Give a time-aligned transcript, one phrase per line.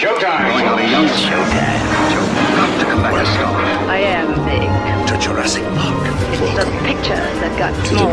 [0.00, 0.48] Showtime!
[0.48, 1.84] Going over young Showtime.
[2.08, 2.24] Joe,
[2.56, 3.52] got to come back a star.
[3.92, 4.64] I am big.
[5.12, 6.00] To Jurassic Park.
[6.40, 8.08] It's the picture that got small.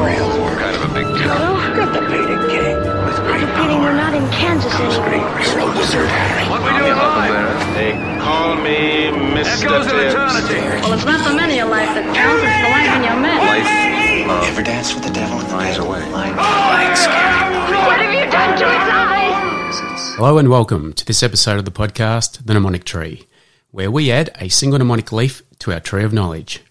[0.60, 1.31] Kind of a big deal.
[1.31, 2.76] Oh, Get the painting king.
[3.08, 5.31] With great Pity we're not in Kansas anymore.
[5.39, 6.44] You're a wizard, Harry.
[6.52, 7.55] What we doing live?
[7.71, 9.71] They call me Mr.
[9.71, 10.59] Echoes of eternity.
[10.83, 13.39] Well, it's not the many of life that counts, it's the life in your men.
[13.47, 15.88] Life, love, Ever dance with the devil in the finds bed?
[15.88, 16.04] a way.
[16.11, 17.55] Like, like scary.
[17.88, 19.57] What have you done to its eyes?
[19.70, 23.28] Hello and welcome to this episode of the podcast, The Mnemonic Tree,
[23.71, 26.64] where we add a single mnemonic leaf to our tree of knowledge.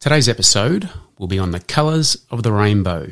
[0.00, 3.10] Today's episode will be on the colours of the rainbow,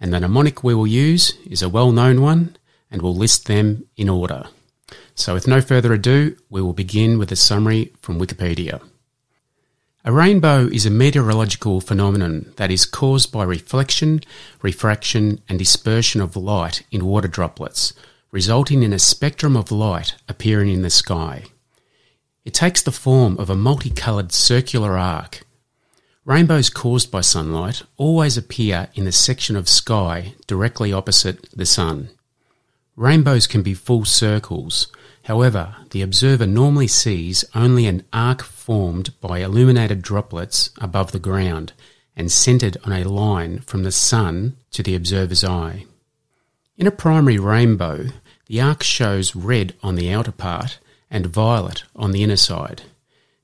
[0.00, 2.56] and the mnemonic we will use is a well known one,
[2.88, 4.46] and we'll list them in order.
[5.16, 8.80] So, with no further ado, we will begin with a summary from Wikipedia.
[10.04, 14.20] A rainbow is a meteorological phenomenon that is caused by reflection,
[14.62, 17.92] refraction, and dispersion of light in water droplets,
[18.30, 21.44] resulting in a spectrum of light appearing in the sky.
[22.44, 25.42] It takes the form of a multicoloured circular arc.
[26.24, 32.10] Rainbows caused by sunlight always appear in the section of sky directly opposite the sun.
[32.96, 34.88] Rainbows can be full circles.
[35.24, 41.72] However, the observer normally sees only an arc formed by illuminated droplets above the ground
[42.16, 45.86] and centered on a line from the sun to the observer's eye.
[46.78, 48.06] In a primary rainbow,
[48.46, 50.78] the arc shows red on the outer part
[51.10, 52.82] and violet on the inner side.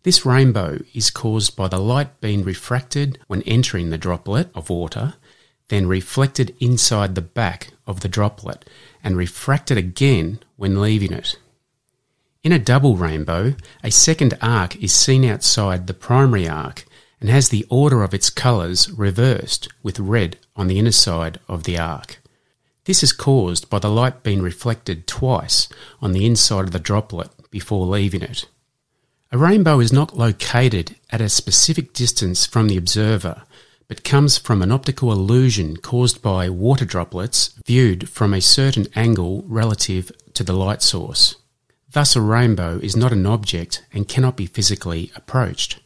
[0.04, 5.14] This rainbow is caused by the light being refracted when entering the droplet of water,
[5.66, 8.70] then reflected inside the back of the droplet
[9.02, 11.36] and refracted again when leaving it.
[12.44, 16.84] In a double rainbow, a second arc is seen outside the primary arc
[17.20, 21.64] and has the order of its colours reversed with red on the inner side of
[21.64, 22.20] the arc.
[22.84, 25.68] This is caused by the light being reflected twice
[26.02, 28.46] on the inside of the droplet before leaving it.
[29.32, 33.42] A rainbow is not located at a specific distance from the observer,
[33.88, 39.44] but comes from an optical illusion caused by water droplets viewed from a certain angle
[39.46, 41.36] relative to the light source.
[41.90, 45.80] Thus, a rainbow is not an object and cannot be physically approached.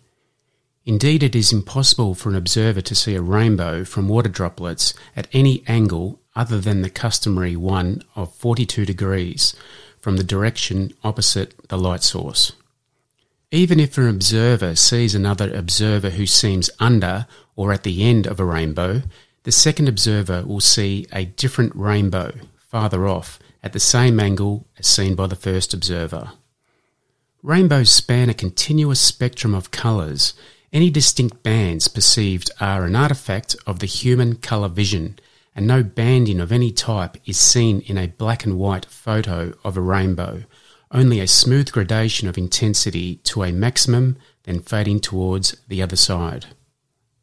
[0.88, 5.28] Indeed, it is impossible for an observer to see a rainbow from water droplets at
[5.34, 9.54] any angle other than the customary one of 42 degrees
[10.00, 12.52] from the direction opposite the light source.
[13.50, 18.40] Even if an observer sees another observer who seems under or at the end of
[18.40, 19.02] a rainbow,
[19.42, 24.86] the second observer will see a different rainbow farther off at the same angle as
[24.86, 26.32] seen by the first observer.
[27.42, 30.32] Rainbows span a continuous spectrum of colours.
[30.70, 35.18] Any distinct bands perceived are an artifact of the human colour vision,
[35.56, 39.78] and no banding of any type is seen in a black and white photo of
[39.78, 40.44] a rainbow,
[40.90, 46.46] only a smooth gradation of intensity to a maximum, then fading towards the other side.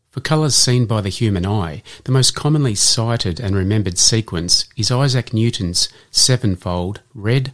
[0.09, 4.89] For colours seen by the human eye, the most commonly cited and remembered sequence is
[4.89, 7.53] Isaac Newton's sevenfold red,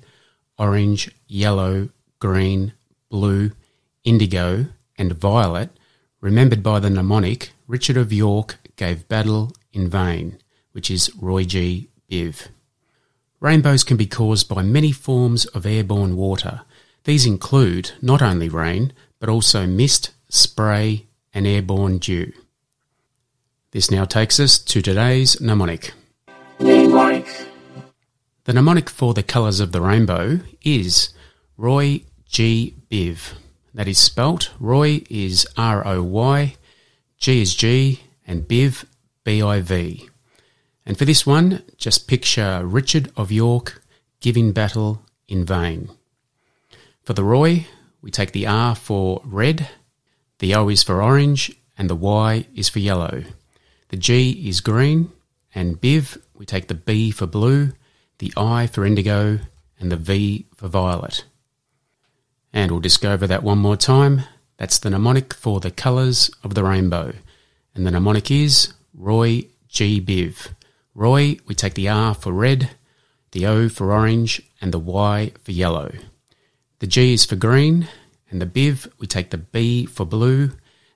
[0.57, 2.71] orange, yellow, green,
[3.09, 3.51] blue,
[4.05, 5.71] indigo, and violet,
[6.21, 10.37] remembered by the mnemonic Richard of York gave battle in vain,
[10.71, 11.89] which is Roy G.
[12.09, 12.47] Biv.
[13.39, 16.61] Rainbows can be caused by many forms of airborne water.
[17.05, 22.31] These include not only rain, but also mist, spray, and airborne dew.
[23.71, 25.93] This now takes us to today's mnemonic.
[28.43, 31.13] The mnemonic for the colours of the rainbow is
[31.57, 32.75] Roy G.
[32.91, 33.33] Biv.
[33.73, 36.55] That is spelt Roy is R O Y,
[37.17, 38.85] G is G, and Biv
[39.23, 40.09] B I V.
[40.85, 43.81] And for this one, just picture Richard of York
[44.19, 45.89] giving battle in vain.
[47.03, 47.67] For the Roy,
[48.01, 49.69] we take the R for red,
[50.39, 53.23] the O is for orange, and the Y is for yellow.
[53.89, 55.11] The G is green,
[55.55, 57.73] and Biv, we take the B for blue,
[58.19, 59.39] the I for indigo,
[59.79, 61.25] and the V for violet.
[62.53, 64.23] And we'll just go over that one more time.
[64.57, 67.13] That's the mnemonic for the colours of the rainbow.
[67.73, 70.01] And the mnemonic is Roy G.
[70.01, 70.49] Biv.
[70.93, 72.71] Roy, we take the R for red,
[73.31, 75.93] the O for orange, and the Y for yellow.
[76.79, 77.87] The G is for green,
[78.29, 80.51] and the Biv, we take the B for blue,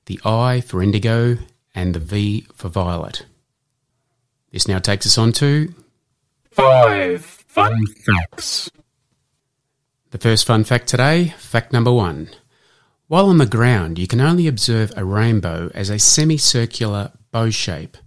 [0.08, 1.38] the I for indigo,
[1.74, 3.26] and the V for violet.
[4.52, 5.74] This now takes us on to
[6.52, 8.70] five fun facts.
[10.16, 12.30] The first fun fact today, fact number one.
[13.10, 17.98] While on the ground, you can only observe a rainbow as a semicircular bow shape,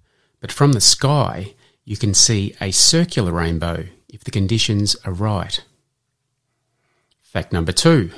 [0.40, 5.62] but from the sky, you can see a circular rainbow if the conditions are right.
[7.20, 8.10] Fact number two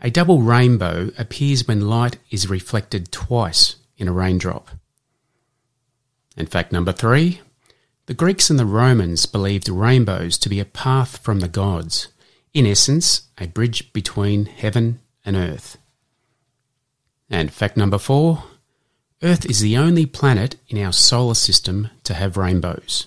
[0.00, 4.70] a double rainbow appears when light is reflected twice in a raindrop.
[6.38, 7.42] And fact number three
[8.06, 12.08] the Greeks and the Romans believed rainbows to be a path from the gods,
[12.54, 15.76] in essence, a bridge between heaven and earth.
[17.28, 18.44] And fact number four
[19.22, 23.06] Earth is the only planet in our solar system to have rainbows.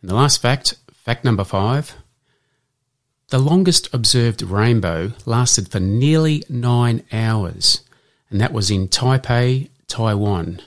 [0.00, 1.96] And the last fact, fact number five
[3.28, 7.80] the longest observed rainbow lasted for nearly nine hours,
[8.28, 10.60] and that was in Taipei, Taiwan.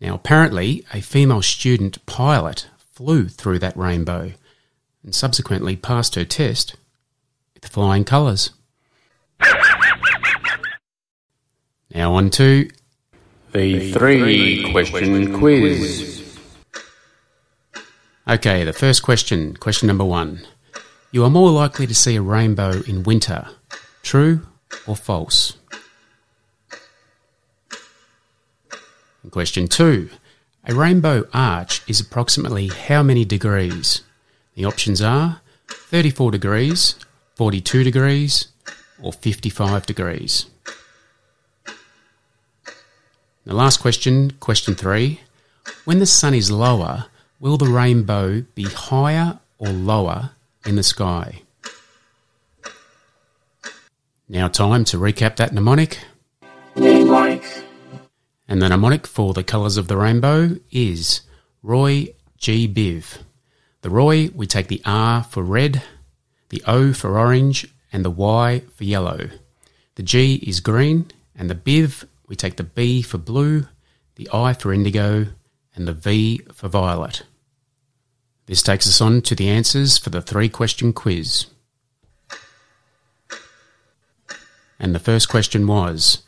[0.00, 4.32] Now, apparently, a female student pilot flew through that rainbow
[5.04, 6.74] and subsequently passed her test
[7.54, 8.50] with flying colours.
[11.94, 12.68] Now, on to
[13.52, 16.38] the three question quiz.
[18.26, 20.40] Okay, the first question, question number one.
[21.12, 23.46] You are more likely to see a rainbow in winter.
[24.02, 24.40] True
[24.86, 25.56] or false?
[29.22, 30.08] And question two.
[30.66, 34.00] A rainbow arch is approximately how many degrees?
[34.54, 36.94] The options are 34 degrees,
[37.34, 38.48] 42 degrees,
[39.02, 40.46] or 55 degrees.
[43.44, 45.20] The last question, question three.
[45.84, 47.06] When the sun is lower,
[47.40, 50.30] will the rainbow be higher or lower
[50.64, 51.42] in the sky?
[54.28, 55.98] Now, time to recap that mnemonic.
[58.48, 61.22] And the mnemonic for the colours of the rainbow is
[61.62, 62.66] Roy G.
[62.66, 63.23] Biv.
[63.84, 65.82] The Roy, we take the R for red,
[66.48, 69.28] the O for orange, and the Y for yellow.
[69.96, 73.66] The G is green, and the Biv, we take the B for blue,
[74.14, 75.26] the I for indigo,
[75.76, 77.24] and the V for violet.
[78.46, 81.44] This takes us on to the answers for the three question quiz.
[84.80, 86.22] And the first question was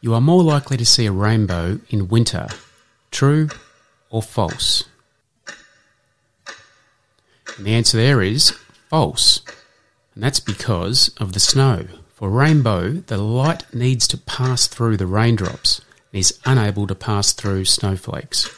[0.00, 2.48] You are more likely to see a rainbow in winter.
[3.10, 3.50] True
[4.08, 4.84] or false?
[7.56, 8.50] And the answer there is
[8.88, 9.40] false.
[10.14, 11.86] And that's because of the snow.
[12.14, 15.80] For rainbow, the light needs to pass through the raindrops
[16.12, 18.48] and is unable to pass through snowflakes.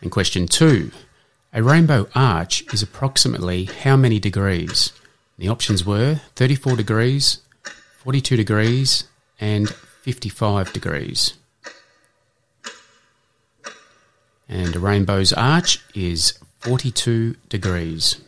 [0.00, 0.92] And question two
[1.52, 4.92] A rainbow arch is approximately how many degrees?
[5.38, 7.38] The options were 34 degrees,
[7.98, 9.04] 42 degrees,
[9.38, 11.34] and 55 degrees.
[14.50, 18.20] And a rainbow's arch is 42 degrees.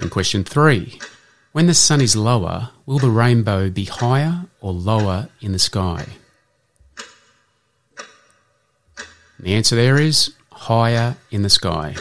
[0.00, 0.98] And question three
[1.52, 6.06] When the sun is lower, will the rainbow be higher or lower in the sky?
[9.36, 11.94] And the answer there is higher in the sky.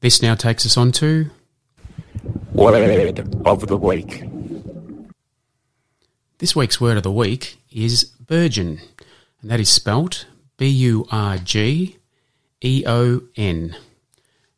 [0.00, 1.30] This now takes us on to
[2.54, 4.24] Word of the week.
[6.38, 8.80] this week's word of the week is burgeon,
[9.40, 10.26] and that is spelt
[10.56, 11.98] B U R G
[12.64, 13.76] E O N.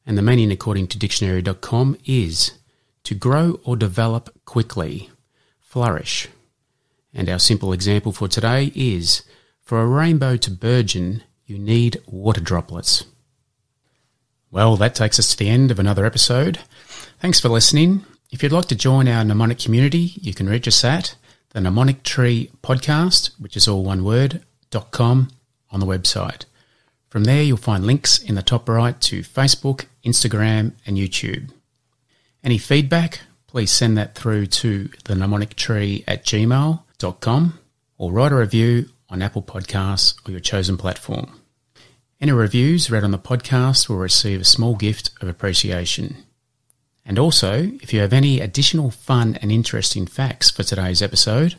[0.06, 2.52] And the meaning, according to dictionary.com, is
[3.02, 5.10] to grow or develop quickly,
[5.58, 6.28] flourish.
[7.12, 9.22] And our simple example for today is
[9.60, 13.04] for a rainbow to burgeon, you need water droplets.
[14.50, 16.60] Well, that takes us to the end of another episode.
[17.20, 18.04] Thanks for listening.
[18.30, 21.16] If you'd like to join our mnemonic community, you can reach us at
[21.50, 25.28] the Mnemonic Tree Podcast, which is all one word, dot com
[25.70, 26.44] on the website.
[27.08, 31.50] From there, you'll find links in the top right to Facebook, Instagram, and YouTube.
[32.44, 37.58] Any feedback, please send that through to the mnemonic tree at gmail.com
[37.96, 41.40] or write a review on Apple Podcasts or your chosen platform.
[42.20, 46.24] Any reviews read on the podcast will receive a small gift of appreciation.
[47.08, 51.54] And also, if you have any additional fun and interesting facts for today's episode,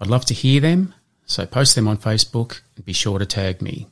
[0.00, 0.94] I'd love to hear them,
[1.26, 3.88] so post them on Facebook and be sure to tag me.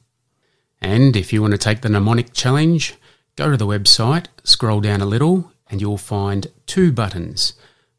[0.80, 2.94] And if you want to take the mnemonic challenge,
[3.36, 7.52] go to the website, scroll down a little, and you'll find two buttons.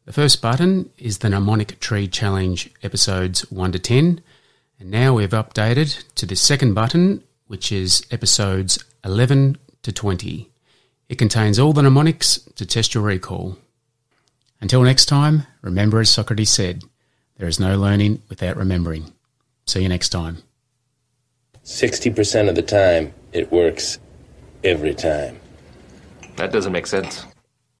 [0.04, 4.22] The first button is the Mnemonic Tree Challenge episodes 1 to 10,
[4.80, 10.50] and now we've updated to the second button, which is episodes 11 to 20.
[11.08, 13.56] It contains all the mnemonics to test your recall.
[14.60, 16.82] Until next time, remember as Socrates said,
[17.36, 19.12] there is no learning without remembering.
[19.66, 20.38] See you next time.
[21.64, 23.98] 60% of the time, it works
[24.64, 25.38] every time.
[26.36, 27.24] That doesn't make sense.